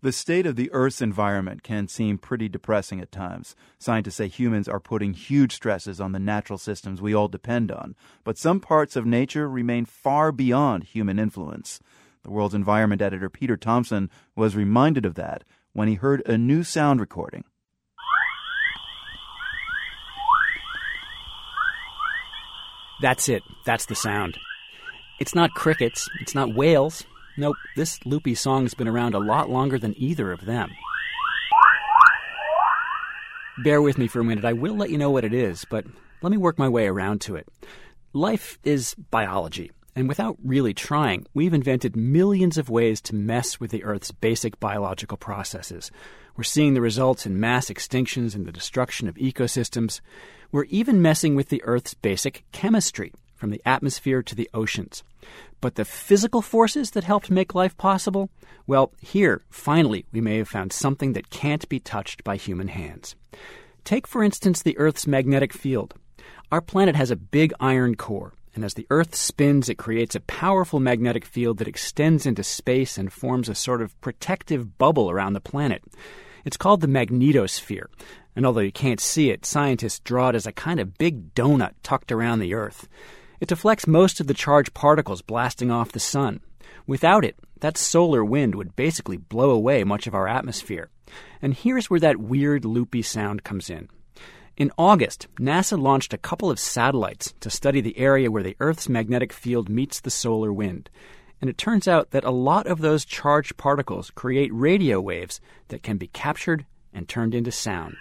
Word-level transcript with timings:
The 0.00 0.12
state 0.12 0.46
of 0.46 0.54
the 0.54 0.70
Earth's 0.70 1.02
environment 1.02 1.64
can 1.64 1.88
seem 1.88 2.18
pretty 2.18 2.48
depressing 2.48 3.00
at 3.00 3.10
times. 3.10 3.56
Scientists 3.80 4.14
say 4.14 4.28
humans 4.28 4.68
are 4.68 4.78
putting 4.78 5.12
huge 5.12 5.52
stresses 5.52 6.00
on 6.00 6.12
the 6.12 6.20
natural 6.20 6.56
systems 6.56 7.02
we 7.02 7.14
all 7.14 7.26
depend 7.26 7.72
on, 7.72 7.96
but 8.22 8.38
some 8.38 8.60
parts 8.60 8.94
of 8.94 9.04
nature 9.04 9.48
remain 9.48 9.84
far 9.84 10.30
beyond 10.30 10.84
human 10.84 11.18
influence. 11.18 11.80
The 12.22 12.30
world's 12.30 12.54
environment 12.54 13.02
editor 13.02 13.28
Peter 13.28 13.56
Thomson 13.56 14.08
was 14.36 14.54
reminded 14.54 15.04
of 15.04 15.16
that 15.16 15.42
when 15.72 15.88
he 15.88 15.94
heard 15.94 16.22
a 16.26 16.38
new 16.38 16.62
sound 16.62 17.00
recording. 17.00 17.42
That's 23.00 23.28
it. 23.28 23.42
That's 23.66 23.86
the 23.86 23.96
sound. 23.96 24.38
It's 25.18 25.34
not 25.34 25.54
crickets. 25.54 26.08
It's 26.20 26.36
not 26.36 26.54
whales. 26.54 27.04
Nope, 27.38 27.54
this 27.76 28.04
loopy 28.04 28.34
song's 28.34 28.74
been 28.74 28.88
around 28.88 29.14
a 29.14 29.20
lot 29.20 29.48
longer 29.48 29.78
than 29.78 29.94
either 29.96 30.32
of 30.32 30.44
them. 30.44 30.72
Bear 33.62 33.80
with 33.80 33.96
me 33.96 34.08
for 34.08 34.18
a 34.18 34.24
minute. 34.24 34.44
I 34.44 34.54
will 34.54 34.74
let 34.74 34.90
you 34.90 34.98
know 34.98 35.10
what 35.10 35.24
it 35.24 35.32
is, 35.32 35.64
but 35.64 35.84
let 36.20 36.32
me 36.32 36.36
work 36.36 36.58
my 36.58 36.68
way 36.68 36.88
around 36.88 37.20
to 37.22 37.36
it. 37.36 37.46
Life 38.12 38.58
is 38.64 38.96
biology, 39.12 39.70
and 39.94 40.08
without 40.08 40.36
really 40.42 40.74
trying, 40.74 41.26
we've 41.32 41.54
invented 41.54 41.94
millions 41.94 42.58
of 42.58 42.70
ways 42.70 43.00
to 43.02 43.14
mess 43.14 43.60
with 43.60 43.70
the 43.70 43.84
Earth's 43.84 44.10
basic 44.10 44.58
biological 44.58 45.16
processes. 45.16 45.92
We're 46.36 46.42
seeing 46.42 46.74
the 46.74 46.80
results 46.80 47.24
in 47.24 47.38
mass 47.38 47.66
extinctions 47.66 48.34
and 48.34 48.46
the 48.46 48.52
destruction 48.52 49.06
of 49.06 49.14
ecosystems. 49.14 50.00
We're 50.50 50.64
even 50.64 51.02
messing 51.02 51.36
with 51.36 51.50
the 51.50 51.62
Earth's 51.62 51.94
basic 51.94 52.44
chemistry, 52.50 53.12
from 53.38 53.50
the 53.50 53.62
atmosphere 53.64 54.22
to 54.22 54.34
the 54.34 54.50
oceans. 54.52 55.02
But 55.60 55.76
the 55.76 55.86
physical 55.86 56.42
forces 56.42 56.90
that 56.90 57.04
helped 57.04 57.30
make 57.30 57.54
life 57.54 57.76
possible? 57.78 58.28
Well, 58.66 58.92
here, 59.00 59.40
finally, 59.48 60.04
we 60.12 60.20
may 60.20 60.36
have 60.36 60.48
found 60.48 60.72
something 60.72 61.14
that 61.14 61.30
can't 61.30 61.66
be 61.70 61.80
touched 61.80 62.22
by 62.22 62.36
human 62.36 62.68
hands. 62.68 63.16
Take, 63.84 64.06
for 64.06 64.22
instance, 64.22 64.62
the 64.62 64.76
Earth's 64.76 65.06
magnetic 65.06 65.54
field. 65.54 65.94
Our 66.52 66.60
planet 66.60 66.96
has 66.96 67.10
a 67.10 67.16
big 67.16 67.54
iron 67.60 67.94
core, 67.94 68.34
and 68.54 68.64
as 68.64 68.74
the 68.74 68.86
Earth 68.90 69.14
spins, 69.14 69.68
it 69.68 69.78
creates 69.78 70.14
a 70.14 70.20
powerful 70.20 70.80
magnetic 70.80 71.24
field 71.24 71.58
that 71.58 71.68
extends 71.68 72.26
into 72.26 72.42
space 72.42 72.98
and 72.98 73.12
forms 73.12 73.48
a 73.48 73.54
sort 73.54 73.80
of 73.80 73.98
protective 74.00 74.76
bubble 74.78 75.10
around 75.10 75.32
the 75.32 75.40
planet. 75.40 75.82
It's 76.44 76.56
called 76.56 76.80
the 76.80 76.86
magnetosphere, 76.86 77.86
and 78.34 78.46
although 78.46 78.60
you 78.60 78.72
can't 78.72 79.00
see 79.00 79.30
it, 79.30 79.44
scientists 79.44 80.00
draw 80.00 80.30
it 80.30 80.34
as 80.34 80.46
a 80.46 80.52
kind 80.52 80.80
of 80.80 80.96
big 80.96 81.34
donut 81.34 81.72
tucked 81.82 82.12
around 82.12 82.38
the 82.38 82.54
Earth. 82.54 82.88
It 83.40 83.48
deflects 83.48 83.86
most 83.86 84.20
of 84.20 84.26
the 84.26 84.34
charged 84.34 84.74
particles 84.74 85.22
blasting 85.22 85.70
off 85.70 85.92
the 85.92 86.00
sun. 86.00 86.40
Without 86.86 87.24
it, 87.24 87.36
that 87.60 87.76
solar 87.76 88.24
wind 88.24 88.54
would 88.54 88.76
basically 88.76 89.16
blow 89.16 89.50
away 89.50 89.84
much 89.84 90.06
of 90.06 90.14
our 90.14 90.26
atmosphere. 90.26 90.90
And 91.40 91.54
here's 91.54 91.88
where 91.88 92.00
that 92.00 92.18
weird 92.18 92.64
loopy 92.64 93.02
sound 93.02 93.44
comes 93.44 93.70
in. 93.70 93.88
In 94.56 94.72
August, 94.76 95.28
NASA 95.38 95.80
launched 95.80 96.12
a 96.12 96.18
couple 96.18 96.50
of 96.50 96.58
satellites 96.58 97.32
to 97.40 97.50
study 97.50 97.80
the 97.80 97.96
area 97.96 98.30
where 98.30 98.42
the 98.42 98.56
Earth's 98.58 98.88
magnetic 98.88 99.32
field 99.32 99.68
meets 99.68 100.00
the 100.00 100.10
solar 100.10 100.52
wind. 100.52 100.90
And 101.40 101.48
it 101.48 101.56
turns 101.56 101.86
out 101.86 102.10
that 102.10 102.24
a 102.24 102.32
lot 102.32 102.66
of 102.66 102.80
those 102.80 103.04
charged 103.04 103.56
particles 103.56 104.10
create 104.10 104.52
radio 104.52 105.00
waves 105.00 105.40
that 105.68 105.84
can 105.84 105.96
be 105.96 106.08
captured 106.08 106.66
and 106.92 107.08
turned 107.08 107.36
into 107.36 107.52
sound. 107.52 107.96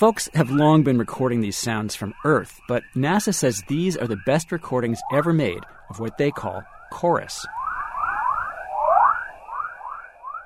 Folks 0.00 0.30
have 0.32 0.50
long 0.50 0.82
been 0.82 0.96
recording 0.96 1.42
these 1.42 1.58
sounds 1.58 1.94
from 1.94 2.14
Earth, 2.24 2.58
but 2.66 2.82
NASA 2.96 3.34
says 3.34 3.62
these 3.68 3.98
are 3.98 4.06
the 4.06 4.16
best 4.24 4.50
recordings 4.50 4.98
ever 5.12 5.30
made 5.30 5.62
of 5.90 6.00
what 6.00 6.16
they 6.16 6.30
call 6.30 6.64
chorus. 6.90 7.44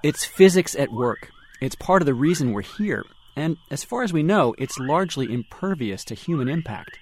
It's 0.02 0.25
physics 0.25 0.75
at 0.75 0.91
work. 0.91 1.30
It's 1.60 1.77
part 1.77 2.02
of 2.02 2.06
the 2.06 2.14
reason 2.14 2.52
we're 2.52 2.62
here, 2.62 3.05
and 3.36 3.56
as 3.70 3.84
far 3.84 4.02
as 4.02 4.12
we 4.12 4.25
know, 4.25 4.56
it's 4.58 4.77
largely 4.80 5.32
impervious 5.32 6.05
to 6.06 6.16
human 6.16 6.48
impact. 6.48 6.98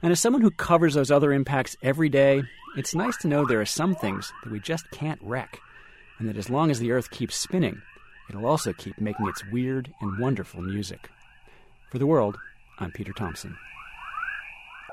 And 0.00 0.12
as 0.12 0.20
someone 0.20 0.42
who 0.42 0.52
covers 0.52 0.94
those 0.94 1.10
other 1.10 1.32
impacts 1.32 1.76
every 1.82 2.08
day, 2.08 2.44
it's 2.76 2.94
nice 2.94 3.16
to 3.16 3.26
know 3.26 3.44
there 3.44 3.60
are 3.60 3.66
some 3.66 3.96
things 3.96 4.32
that 4.44 4.52
we 4.52 4.60
just 4.60 4.88
can't 4.92 5.20
wreck, 5.24 5.58
and 6.20 6.28
that 6.28 6.36
as 6.36 6.48
long 6.48 6.70
as 6.70 6.78
the 6.78 6.92
Earth 6.92 7.10
keeps 7.10 7.34
spinning, 7.34 7.82
it'll 8.28 8.46
also 8.46 8.72
keep 8.72 9.00
making 9.00 9.26
its 9.26 9.44
weird 9.50 9.92
and 10.00 10.20
wonderful 10.20 10.62
music. 10.62 11.10
For 11.90 11.98
the 11.98 12.06
world, 12.06 12.38
I'm 12.78 12.92
Peter 12.92 13.12
Thomson. 13.12 13.58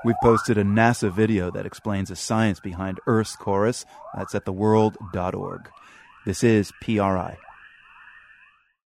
We've 0.04 0.16
posted 0.20 0.58
a 0.58 0.64
NASA 0.64 1.12
video 1.12 1.48
that 1.52 1.64
explains 1.64 2.08
the 2.08 2.16
science 2.16 2.58
behind 2.58 2.98
Earth's 3.06 3.36
chorus. 3.36 3.86
That's 4.16 4.34
at 4.34 4.44
theworld.org. 4.44 5.68
This 6.26 6.42
is 6.42 6.72
PRI. 6.82 7.38